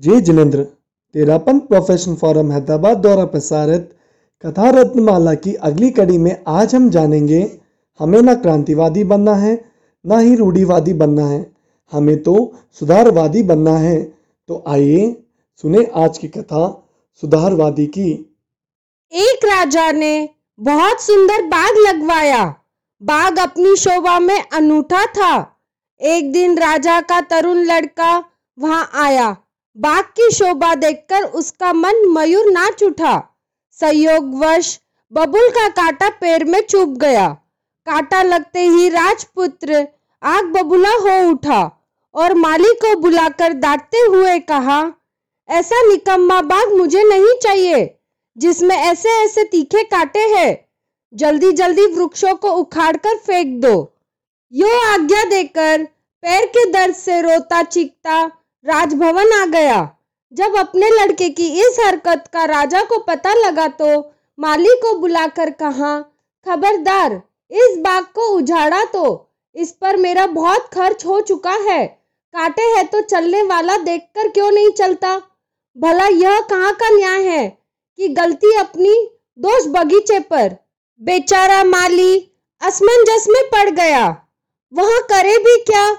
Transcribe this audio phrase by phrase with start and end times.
[0.00, 0.62] जी Jinendra
[1.14, 3.88] Terapanth profession forum Hyderabad द्वारा प्रसारित
[4.44, 7.40] कथा रत्नमाला की अगली कड़ी में आज हम जानेंगे,
[8.00, 9.64] हमें ना क्रांतिवादी बनना है,
[10.06, 11.52] ना ही रूढ़ीवादी बनना है,
[11.92, 12.34] हमें तो
[12.72, 14.00] सुधारवादी बनना है।
[14.48, 15.24] तो आइए
[15.56, 16.62] सुने आज की कथा
[17.22, 18.10] सुधारवादी की।
[19.12, 20.28] एक राजा ने
[20.60, 22.44] बहुत सुंदर बाग लगवाया।
[23.02, 25.34] बाग अपनी शोभा में अनूठा था।
[26.00, 28.24] एक दिन राजा का तरुण लड़का
[28.58, 29.36] वहाँ आया।
[29.78, 33.16] बाग की शोभा देखकर उसका मन मयूर नाच उठा
[33.78, 34.78] संयोगवश
[35.12, 37.28] बबुल का कांटा पैर में चुभ गया।
[37.86, 39.86] कांटा लगते ही राजपुत्र
[40.22, 41.60] आग बबूला हो उठा
[42.14, 44.80] और माली को बुलाकर डांटते हुए कहा,
[45.48, 47.98] ऐसा निकम्मा बाग मुझे नहीं चाहिए,
[48.36, 50.68] जिसमें ऐसे ऐसे तीखे कांटे हैं।
[51.12, 53.74] जल्दी जल्दी वृक्षों को उखाड़कर फेंक दो।
[54.52, 55.84] यो आज्ञा देकर
[56.22, 58.24] पैर के दर्द से रोता चीखता
[58.68, 59.78] राजभवन आ गया।
[60.32, 63.86] जब अपने लड़के की इस हरकत का राजा को पता लगा तो
[64.38, 65.98] माली को बुलाकर कहा,
[66.46, 67.12] खबरदार,
[67.50, 71.86] इस बाग को उजाड़ा तो। इस पर मेरा बहुत खर्च हो चुका है।
[72.34, 75.16] कांटे हैं तो चलने वाला देखकर क्यों नहीं चलता?
[75.76, 77.48] भला यह कहाँ का न्याय है
[77.98, 78.94] कि गलती अपनी
[79.38, 80.56] दोष बगीचे पर?
[81.00, 82.18] बेचारा माली
[82.60, 84.06] असमंजस में पड़ गया।
[84.72, 85.92] वह करे भी क्या?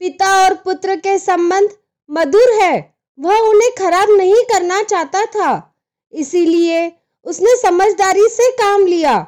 [0.00, 1.70] पिता और पुत्र के संबंध
[2.08, 5.74] मधुर है, वह उन्हें खराब नहीं करना चाहता था।
[6.12, 6.92] इसीलिए
[7.26, 9.18] उसने समझदारी से काम लिया,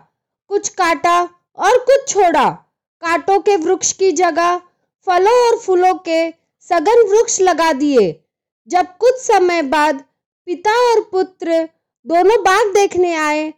[0.51, 1.21] कुछ काटा
[1.59, 2.49] और कुछ छोड़ा।
[3.03, 4.57] कांटों के वृक्ष की जगह
[5.07, 6.29] फलों और फूलों के
[6.71, 8.25] सघन वृक्ष लगा दिए।
[8.69, 10.03] जब कुछ समय बाद
[10.49, 11.69] पिता और पुत्र
[12.07, 13.49] दोनों बाग देखने आए,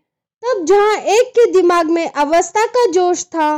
[0.42, 3.48] तब जहाँ एक के दिमाग में अवस्था का जोश था,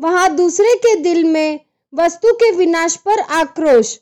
[0.00, 1.60] वहाँ दूसरे के दिल में
[1.92, 3.98] वस्तु के विनाश पर आक्रोश।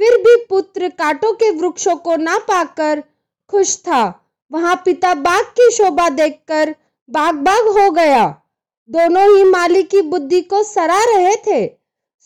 [0.00, 3.02] फिर भी पुत्र कांटों के वृक्षों को ना पाकर
[3.50, 4.02] खुश था।
[4.50, 6.74] वहाँ पिता बाग की शोभा देखकर
[7.10, 8.26] बाग बाग हो गया।
[8.90, 11.66] दोनों ही माली की बुद्धि को सरा रहे थे।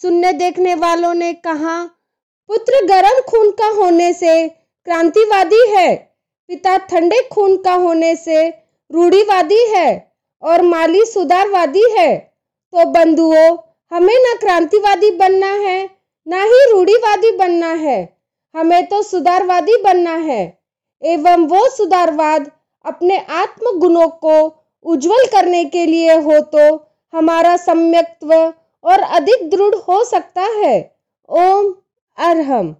[0.00, 1.82] सुनने देखने वालों ने कहा,
[2.50, 5.96] पुत्र गर्म खून का होने से क्रांतिवादी है।
[6.48, 8.48] पिता ठंडे खून का होने से
[8.90, 13.56] रूढ़ीवादी है और माली सुधारवादी है। तो बंधुओं,
[13.92, 15.99] हमें ना क्रांतिवादी बनना है
[16.30, 17.98] ना ही रूढ़ीवादी बनना है।
[18.54, 20.42] हमें तो सुधारवादी बनना है।
[21.02, 22.50] एवं वो सुधारवाद
[22.84, 24.36] अपने आत्म गुणों को
[24.84, 26.64] उज्जवल करने के लिए हो तो
[27.12, 28.34] हमारा सम्यक्त्व
[28.84, 30.76] और अधिक दृढ़ हो सकता है।
[31.28, 31.74] ओम
[32.18, 32.74] अरहम।